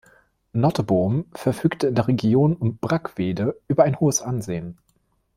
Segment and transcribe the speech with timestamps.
[0.53, 4.79] Nottebohm verfügte in der Region um Brackwede über ein hohes Ansehen.